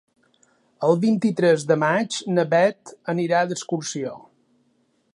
[0.87, 4.19] El vint-i-tres de maig na Beth anirà d'excursió.